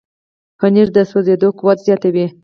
[0.59, 2.27] پنېر د سوځېدو قوت زیاتوي.